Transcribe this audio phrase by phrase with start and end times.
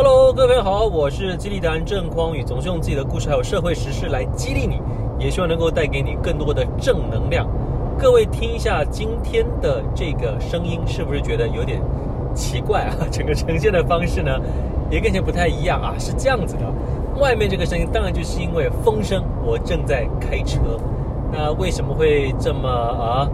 [0.00, 4.80] Hello，各位好，我是激励达人郑匡宇，总是用自己的故事还有社会时事来激励你，
[5.18, 7.44] 也希望能够带给你更多的正能量。
[7.98, 11.82] 各位听一下今天的这个声音，是不是觉得有点
[12.32, 12.94] 奇怪啊？
[13.10, 14.38] 整个呈现的方式呢，
[14.88, 17.20] 也跟以前不太一样啊，是这样子的。
[17.20, 20.60] 外面这个声音，当然就是因为风声，我正在开车。
[21.32, 23.28] 那为什么会这么啊？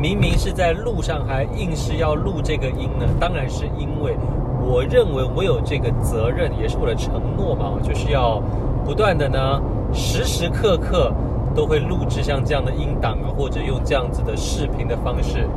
[0.00, 3.06] 明明是在路上，还硬是要录这个音呢？
[3.18, 4.16] 当然是因为。
[4.60, 8.42] 我认为我有这个责任，也是我的承诺嘛，就是要
[8.84, 9.62] 不断的呢，
[9.94, 11.10] 时时刻刻
[11.54, 15.48] 都会录制像这样的音档啊，或者用这样子的视频的方式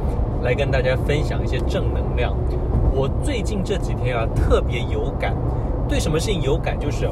[0.44, 2.34] 来跟大家分享一些正能量。
[2.94, 5.36] 我最近这几天啊，特别有感，
[5.90, 6.80] 对什么事情有感？
[6.80, 7.10] 就是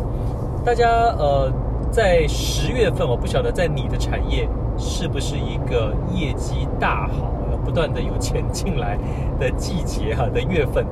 [0.63, 0.87] 大家
[1.17, 1.51] 呃，
[1.91, 7.31] 在十月份，我不晓得在你的产业是不是一个业绩大好，
[7.65, 8.97] 不断的有钱进来
[9.39, 10.85] 的季节哈、的月份。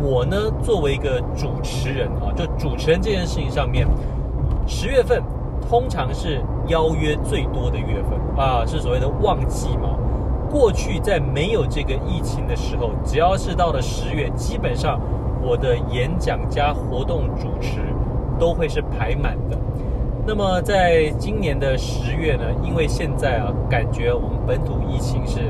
[0.00, 3.86] 我呢，作为一个主持人啊，就主持人这件事情上面，
[4.66, 5.22] 十月份
[5.68, 9.96] 通常是邀约最多的月份啊，是所谓的旺季嘛。
[10.50, 15.00] 过去在没有这个疫情的时候，只要是到了十月，基本上
[15.42, 17.80] 我的演讲加活动主持
[18.38, 19.56] 都会是排满的。
[20.26, 25.40] 那么在今年的十月呢，因为现在啊，感觉我们本土疫情是。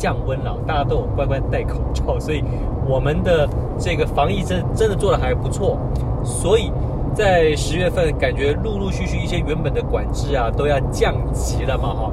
[0.00, 2.40] 降温了，大家都有乖乖戴口罩，所以
[2.86, 3.48] 我们的
[3.80, 5.76] 这个防疫真真的做得还不错。
[6.22, 6.70] 所以
[7.12, 12.12] 在十月份，感觉陆陆续续一些原本的管制啊都要降级了嘛，哈。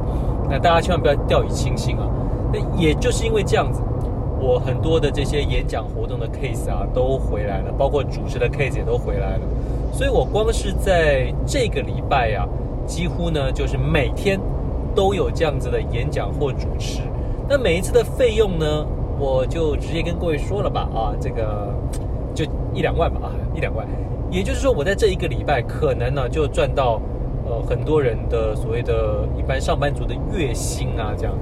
[0.50, 2.10] 那大家千万不要掉以轻心啊。
[2.52, 3.84] 那也就是因为这样子，
[4.40, 9.42] 我很多的这些演讲活动的 case 啊都回来了，包括主持的 case 也都回来了。
[9.94, 12.46] 所以我光是在这个礼拜啊，
[12.86, 14.40] 几乎呢就是每天
[14.94, 17.02] 都有这样子的演讲或主持。
[17.48, 18.86] 那每一次的费用呢，
[19.18, 21.74] 我就直接跟各位说了吧，啊，这个
[22.34, 23.88] 就一两万吧，啊，一两万，
[24.30, 27.00] 也就是说，我在这一个礼拜可能呢就赚到，
[27.48, 31.34] 呃，很多人的所谓的一般上班族的月薪啊，这样。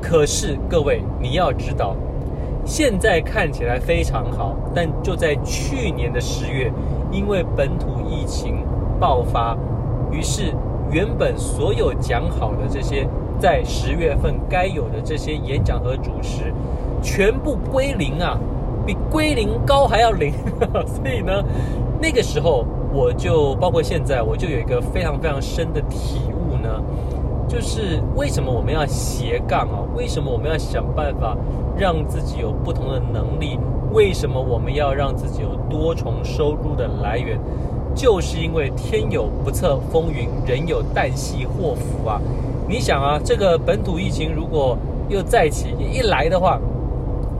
[0.00, 1.94] 可是各位你要知道，
[2.64, 6.72] 现在看起来非常好，但就在去年的十月，
[7.10, 8.64] 因为本土疫情
[9.00, 9.56] 爆发，
[10.10, 10.52] 于是
[10.90, 13.06] 原本所有讲好的这些。
[13.38, 16.44] 在十月份该有的这些演讲和主持，
[17.02, 18.38] 全部归零啊，
[18.86, 20.32] 比归零高还要零。
[20.88, 21.44] 所以呢，
[22.00, 22.64] 那个时候
[22.94, 26.82] 我就包括现在，我就有一个非常非常深的体悟呢，
[27.48, 29.78] 就是为什么我们要斜杠啊？
[29.94, 31.36] 为什么我们要想办法
[31.76, 33.58] 让自己有不同的能力？
[33.92, 37.38] 为什么我们要让自己有多重收入的来源？
[37.94, 42.20] 就是因为天有不测风云，人有旦夕祸福啊。
[42.68, 44.76] 你想啊，这个本土疫情如果
[45.08, 46.60] 又再起一来的话，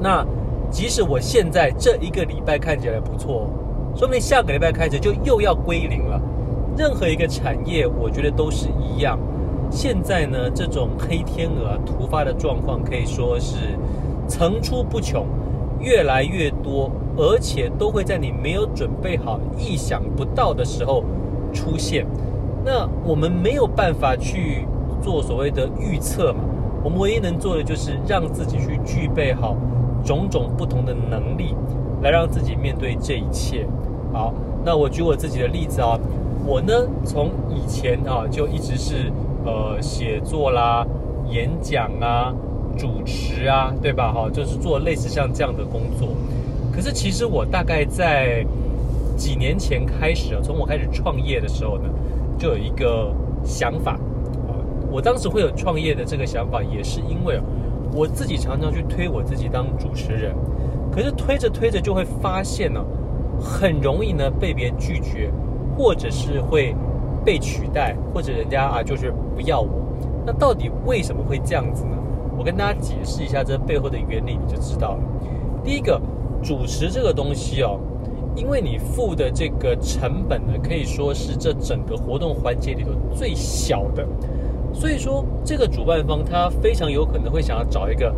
[0.01, 0.25] 那
[0.71, 3.51] 即使我现在这一个礼拜看起来不错，
[3.95, 6.19] 说不定下个礼拜开始就又要归零了。
[6.77, 9.19] 任何一个产业，我觉得都是一样。
[9.71, 13.57] 现在呢，这种黑天鹅突发的状况可以说是
[14.29, 15.27] 层出不穷，
[15.81, 21.05] 越来越多，而且都会在你没有准备好、意想不到的时候
[21.53, 22.07] 出现。
[22.65, 24.67] 那我们没有办法去。
[25.03, 26.41] 做所谓的预测嘛，
[26.83, 29.55] 我们唯一能做的就是让自己去具备好
[30.03, 31.55] 种种不同的能力，
[32.03, 33.69] 来让自己面对这一切。
[34.13, 34.35] 好，
[34.65, 35.97] 那我举我自己的例子啊，
[36.45, 36.73] 我呢
[37.05, 39.13] 从以前啊就一直是
[39.47, 40.85] 呃写作啦、
[41.31, 42.35] 演讲啊、
[42.77, 44.13] 主持啊，对吧？
[44.13, 46.09] 哈，就是做类似像这样的工作。
[46.75, 48.45] 可是其实我大概在
[49.17, 51.85] 几年前开始啊，从我开始创业的时候呢，
[52.39, 53.11] 就有一个
[53.45, 53.99] 想法。
[54.89, 57.41] 我当时会有创业的这个想法，也是因为
[57.93, 60.35] 我自己常常去推我自己当主持人，
[60.93, 62.81] 可是推着推着就会发现呢，
[63.41, 65.31] 很容易呢被别人拒绝，
[65.77, 66.75] 或者是会
[67.27, 69.69] 被取代，或者人家啊就是不要我。
[70.25, 71.97] 那到底为什么会这样子呢？
[72.39, 74.99] 我跟大家解释一下这背后的原理，你就知道了。
[75.65, 76.01] 第一个，
[76.41, 77.81] 主持这个东西哦，
[78.37, 84.07] 因为你付的这个成本呢，可以说是这整个活动环节里头最小的。
[84.73, 88.15] 所以说，这个主办方他非常有可能会想要找一个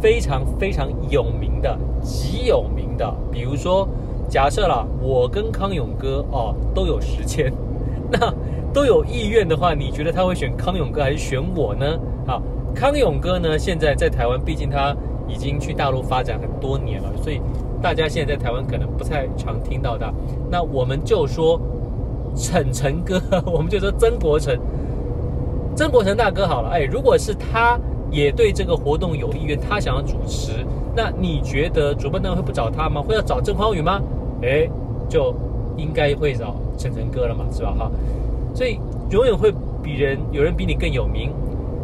[0.00, 3.86] 非常非常有名的、极有名的，比如说，
[4.28, 7.52] 假设啦，我跟康永哥哦都有时间，
[8.12, 8.32] 那
[8.72, 11.86] 都有意愿的话，你觉得他会选康永哥还是选我呢？
[12.26, 12.42] 好，
[12.74, 14.94] 康永哥呢，现在在台湾，毕竟他
[15.28, 17.40] 已经去大陆发展很多年了，所以
[17.80, 20.12] 大家现在在台湾可能不太常听到他。
[20.50, 21.60] 那我们就说
[22.34, 24.58] 陈诚哥， 我们就说曾国城。
[25.76, 27.78] 曾国城大哥好了，哎，如果是他
[28.10, 33.00] 也对这个活动有意愿，他想要主持，那你觉得主办单位会不找他吗？
[33.00, 34.00] 会要找郑匡宇吗？
[34.42, 34.68] 哎，
[35.08, 35.32] 就
[35.80, 37.74] 应该会找晨晨哥了嘛，是吧？
[37.78, 37.90] 哈，
[38.54, 38.78] 所以
[39.10, 41.32] 永远会比人有人比你更有名，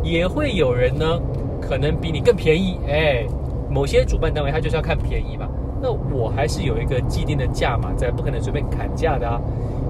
[0.03, 1.21] 也会有人呢
[1.61, 2.79] 可能比你更便宜。
[2.89, 3.25] 哎，
[3.71, 5.49] 某些主办单位他就是要看便宜嘛，
[5.81, 9.41] 那我还是有一个既定的价码在，不可能随便砍价的啊。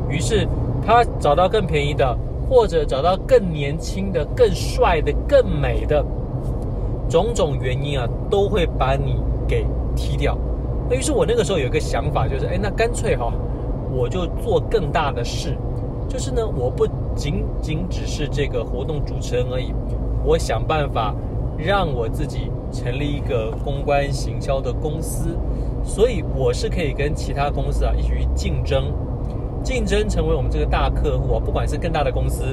[0.08, 0.46] 于是
[0.86, 2.16] 他找到更便宜的，
[2.48, 6.04] 或者找到更年轻的、更帅的、更美的，
[7.08, 9.16] 种种原因啊，都会把你
[9.48, 9.66] 给
[9.96, 10.38] 踢掉。
[10.88, 13.32] 那于是我那个时候有一个想法，就是哎，那干脆哈，
[13.96, 15.56] 我就做更大的事，
[16.06, 19.72] 就是呢，我不仅仅只是这个活动主持人而已，
[20.22, 21.14] 我想办法
[21.56, 25.38] 让我自己成立一个公关行销的公司，
[25.82, 28.93] 所以我是可以跟其他公司啊一起去竞争。
[29.64, 32.44] 竞争成为我们这个大客户啊，不管是更大的公司，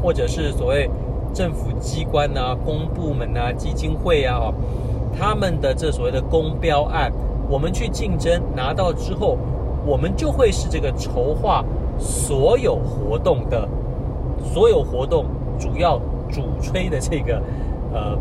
[0.00, 0.88] 或者是所谓
[1.34, 4.50] 政府机关啊、公部门啊、基金会啊，
[5.12, 7.12] 他们的这所谓的公标案，
[7.50, 9.36] 我们去竞争拿到之后，
[9.84, 11.64] 我们就会是这个筹划
[11.98, 13.68] 所有活动的
[14.52, 15.26] 所有活动
[15.58, 16.00] 主要
[16.30, 17.42] 主催的这个
[17.92, 18.18] 呃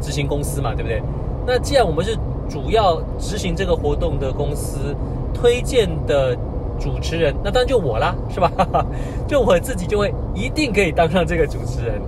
[0.00, 1.02] 执行公司嘛，对不对？
[1.46, 2.16] 那既然我们是
[2.48, 4.94] 主要执行这个活动的公司，
[5.32, 6.36] 推荐的。
[6.76, 8.50] 主持人，那当然就我啦，是吧？
[9.28, 12.02] 就我自己就会一定可以当上这个主持人。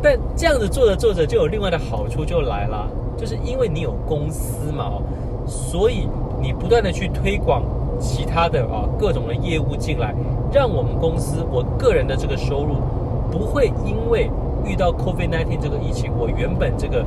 [0.00, 5.02] 但这样子做着做着，就有另外的好处就来了，就是因为你有公司嘛，
[5.44, 6.06] 所以
[6.40, 7.64] 你不断的去推广
[7.98, 10.14] 其他的啊各种的业务进来，
[10.52, 12.76] 让我们公司我个人的这个收入
[13.30, 14.30] 不会因为
[14.64, 17.04] 遇到 COVID-19 这个疫情，我原本这个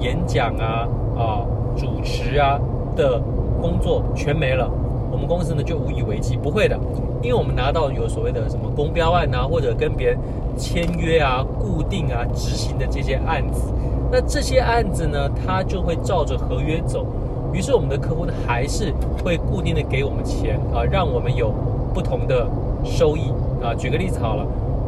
[0.00, 1.46] 演讲啊啊
[1.76, 2.58] 主持啊
[2.96, 3.20] 的
[3.60, 4.70] 工作全没了。
[5.10, 6.78] 我们公司呢就无以为继，不会的，
[7.20, 10.18] 因为我们拿到有所谓的什么公标案啊，或者跟别人
[10.56, 13.70] 签约啊、固定啊、执行的这些案子，
[14.10, 17.04] 那这些案子呢，它就会照着合约走，
[17.52, 21.52] 于是我们的客户呢还是会固定的给我们钱啊，让我们有
[21.92, 22.46] 不同的
[22.84, 23.30] 收益
[23.62, 23.74] 啊。
[23.74, 24.46] 举个例子好了，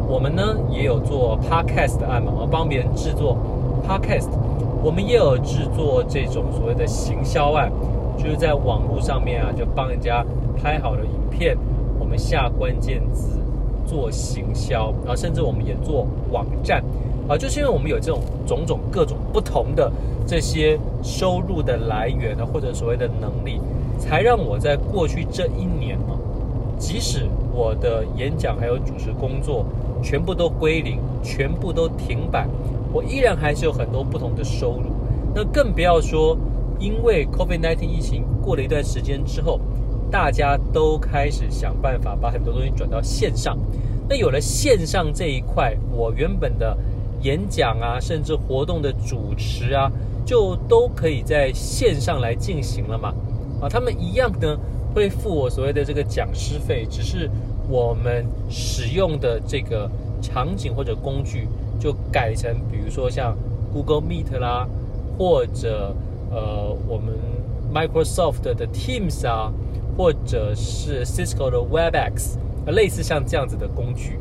[0.08, 3.36] 我们呢也有做 podcast 的案嘛，我帮别人制作
[3.86, 4.28] podcast，
[4.82, 7.70] 我们也有制作这种所谓的行销案。
[8.16, 10.24] 就是在网络上面啊，就帮人家
[10.56, 11.58] 拍好了影片，
[11.98, 13.40] 我们下关键字
[13.84, 16.80] 做行销，然后甚至我们也做网站，
[17.28, 19.90] 啊，就是因为我们有这种种种各种不同的
[20.26, 23.60] 这些收入的来源啊，或者所谓的能力，
[23.98, 26.18] 才让我在过去这一年啊，
[26.78, 29.64] 即使我的演讲还有主持工作
[30.02, 32.46] 全部都归零，全部都停摆，
[32.92, 34.90] 我依然还是有很多不同的收入，
[35.34, 36.36] 那更不要说。
[36.80, 39.60] 因为 COVID-19 疫情过了一段时间之后，
[40.10, 43.56] 大家都开始想办法把很多东西转到线上。
[44.08, 46.76] 那有了线上这一块，我原本的
[47.24, 49.90] 演讲啊，甚至活动的主持啊，
[50.24, 53.12] 就都可以在线上来进行了嘛。
[53.60, 54.56] 啊，他们一样呢
[54.94, 57.28] 会付我所谓的这个讲师费，只是
[57.68, 59.90] 我们使用的这个
[60.22, 61.48] 场景或者工具
[61.80, 63.36] 就改成，比如说像
[63.72, 64.68] Google Meet 啦，
[65.18, 65.92] 或者。
[66.30, 67.14] 呃，我们
[67.72, 69.52] Microsoft 的 Teams 啊，
[69.96, 72.38] 或者是 Cisco 的 Webex，
[72.72, 74.18] 类似像这样子的工具。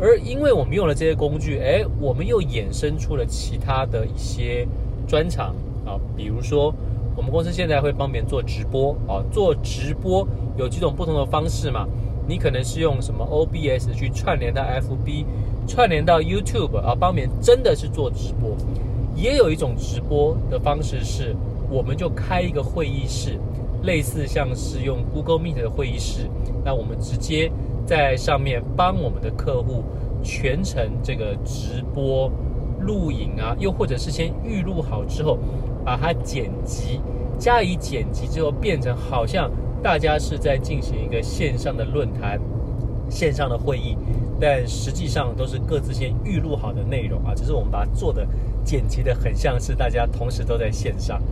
[0.00, 4.66] 而因为我们用了这些工具，哎，我们又衍生出了其他的一些
[5.08, 5.54] 专长
[5.86, 6.74] 啊，比如说
[7.16, 10.26] 我们公司现在会帮别人做直播啊，做直播
[10.56, 11.86] 有几种不同的方式嘛。
[12.28, 15.24] 你可能是用什么 OBS 去串联到 FB，
[15.68, 18.50] 串联到 YouTube 啊，帮别人真的是做直播。
[19.14, 21.36] 也有一种直播的方式是，
[21.70, 23.38] 我们就开一个会议室，
[23.82, 26.28] 类似像是用 Google Meet 的会议室，
[26.64, 27.50] 那我们直接
[27.86, 29.82] 在上面帮我们的客户
[30.22, 32.30] 全程这个直播
[32.80, 35.38] 录影啊，又或者是先预录好之后，
[35.84, 37.00] 把它剪辑，
[37.38, 39.50] 加以剪辑之后变成好像
[39.82, 42.40] 大家是在进行一个线上的论坛、
[43.08, 43.96] 线上的会议，
[44.40, 48.26] 但实际上都是各自先预录好的内容啊，只是我们把它做的。
[48.64, 51.22] 剪辑的很像是大家同时都在线上，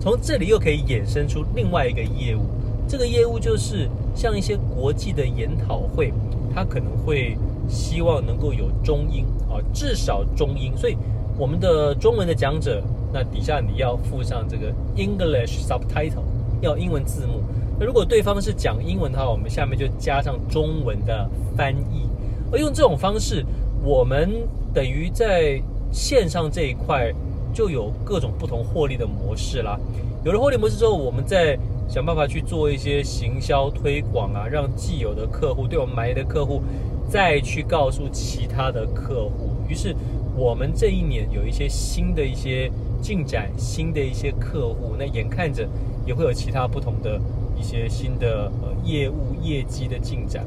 [0.00, 2.40] 从这里又可以衍生出另外一个业务，
[2.86, 6.12] 这个业务就是像一些国际的研讨会，
[6.54, 7.36] 它可能会
[7.68, 10.96] 希望能够有中英啊，至少中英，所以
[11.38, 12.82] 我们的中文的讲者，
[13.12, 16.24] 那底下你要附上这个 English subtitle，
[16.60, 17.42] 要英文字幕。
[17.78, 22.08] 那如果对方是讲英文的话，我们下面就加上中文的翻译，
[22.52, 23.44] 而用这种方式，
[23.82, 24.30] 我们
[24.72, 25.60] 等于在。
[25.94, 27.14] 线上这一块
[27.54, 29.78] 就有各种不同获利的模式啦。
[30.24, 31.56] 有了获利模式之后，我们再
[31.88, 36.60] 想办法去做一些行销推广啊，让既有的客户对我们满意的客户
[37.08, 39.50] 再去告诉其他的客户。
[39.68, 39.94] 于是
[40.36, 42.70] 我们这一年有一些新的一些
[43.00, 45.68] 进展，新的一些客户，那眼看着
[46.04, 47.20] 也会有其他不同的
[47.56, 50.44] 一些新的呃业务业绩的进展。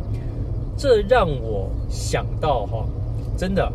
[0.75, 2.85] 这让我想到哈，
[3.37, 3.71] 真的，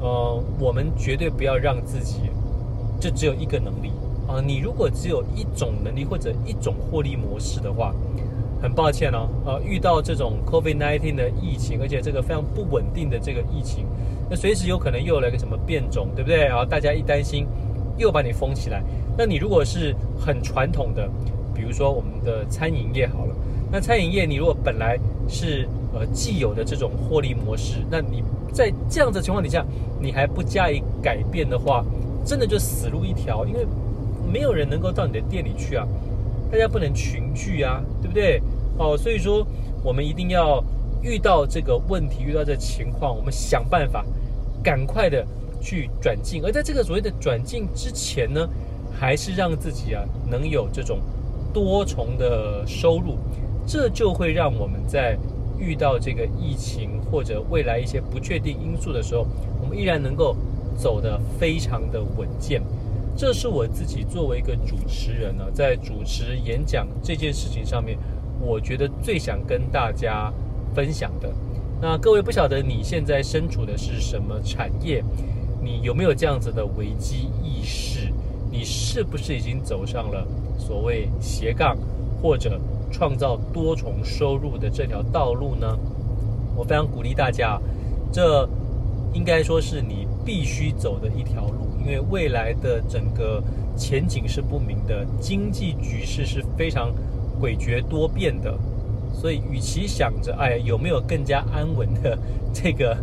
[0.00, 2.20] 呃，我们绝对不要让自己
[3.00, 3.90] 就只有一个能力
[4.26, 4.40] 啊。
[4.44, 7.94] 你如果只有一种能力或者一种获利模式的话，
[8.60, 13.86] 很抱歉哦，呃，遇到这种 COVID-19 的疫情，而且这个非常不稳定的这个疫情，
[14.30, 16.44] 那随时有可能又来个什么变种，对不对？
[16.44, 17.46] 然后大家一担心，
[17.98, 18.82] 又把你封起来。
[19.16, 21.08] 那你如果是很传统的，
[21.54, 23.34] 比如说我们的餐饮业好了，
[23.70, 24.98] 那餐饮业你如果本来
[25.28, 28.22] 是呃既有的这种获利模式，那你
[28.52, 29.64] 在这样的情况底下，
[30.00, 31.84] 你还不加以改变的话，
[32.26, 33.64] 真的就死路一条，因为
[34.30, 35.86] 没有人能够到你的店里去啊。
[36.50, 38.42] 大家不能群聚啊，对不对？
[38.78, 39.46] 哦，所以说
[39.82, 40.62] 我们一定要
[41.02, 44.04] 遇到这个问题，遇到这情况，我们想办法
[44.62, 45.26] 赶快的
[45.60, 46.44] 去转进。
[46.44, 48.48] 而在这个所谓的转进之前呢，
[48.92, 51.00] 还是让自己啊能有这种
[51.52, 53.16] 多重的收入，
[53.66, 55.18] 这就会让我们在
[55.58, 59.26] 遇到这个疫情或者未来一些不确定因素的时候，
[59.60, 60.36] 我们依然能够
[60.76, 62.62] 走得非常的稳健。
[63.16, 67.98] 这是我自己作为一个主持人呢，在主持演讲这件事情上面，
[68.40, 70.30] 我觉得最想跟大家
[70.74, 71.32] 分享的。
[71.80, 75.02] 那各位不晓得你现在身处的是什么产业，
[75.62, 78.12] 你有没有这样子的危机意识？
[78.50, 80.26] 你是不是已经走上了
[80.58, 81.76] 所谓斜杠
[82.22, 85.78] 或者创造多重收入的这条道路呢？
[86.54, 87.60] 我非常鼓励大家，
[88.12, 88.48] 这
[89.16, 91.66] 应该说是你必须走的一条路。
[91.80, 93.42] 因为未来的整个
[93.76, 96.92] 前景是不明的，经济局势是非常
[97.40, 98.52] 诡谲多变的，
[99.14, 102.18] 所以与其想着哎有没有更加安稳的
[102.52, 102.96] 这个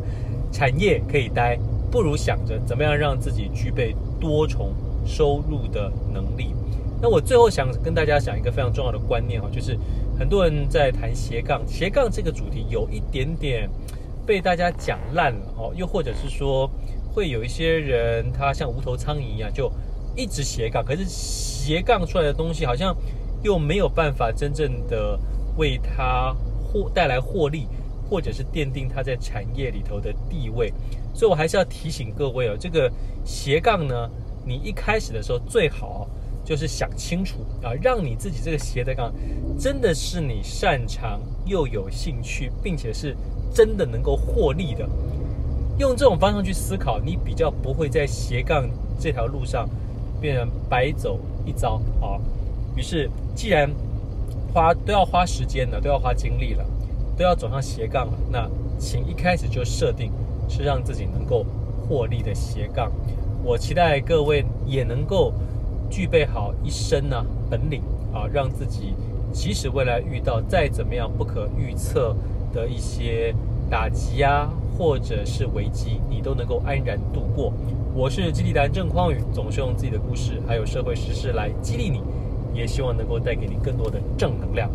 [0.51, 1.57] 产业可以待，
[1.89, 4.73] 不如想着怎么样让自己具备多重
[5.05, 6.53] 收入的能力。
[7.01, 9.77] 那我最后想跟大家讲一个非常重要的观念哈，就是
[10.19, 13.69] 很多人在谈斜杠，斜杠这个主题有一点点
[14.25, 16.69] 被大家讲烂了哦，又或者是说。
[17.15, 19.71] 会有一些人，他像无头苍蝇一样，就
[20.15, 22.97] 一直斜杠，可是斜杠出来的东西好像
[23.43, 25.19] 又没有办法真正的
[25.55, 27.67] 为他获带来获利，
[28.09, 30.73] 或者是奠定他在产业里头的地位。
[31.13, 32.91] 所以我还是要提醒各位哦，这个
[33.23, 34.09] 斜杠呢，
[34.43, 36.07] 你一开始的时候最好
[36.43, 39.13] 就是想清楚啊，让你自己这个斜的杠
[39.57, 43.15] 真的是你擅长又有兴趣，并且是
[43.53, 44.87] 真的能够获利的。
[45.79, 48.69] 用这种方向去思考，你比较不会在斜杠
[48.99, 49.67] 这条路上
[50.21, 52.19] 变成白走一遭啊。
[52.75, 53.69] 于是，既然
[54.53, 56.65] 花都要花时间了，都要花精力了，
[57.17, 60.11] 都要走上斜杠了，那请一开始就设定
[60.47, 61.45] 是让自己能够
[61.87, 62.91] 获利的斜杠。
[63.43, 65.33] 我期待各位也能够
[65.93, 68.95] 具备好一身呢本领啊，让自己
[69.31, 72.15] 即使未来遇到再怎么样不可预测
[72.51, 73.31] 的一些
[73.69, 74.49] 打击啊。
[74.75, 77.53] 或者是危机，你都能够安然度过。
[77.93, 82.01] 我是基地达人郑匡宇，总是用自己的故事还有社会时事来激励你，
[82.55, 84.67] 也希望能够带给你更多的正能量。